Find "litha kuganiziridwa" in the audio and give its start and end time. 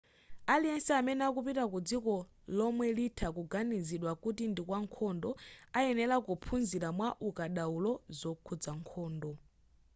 2.97-4.11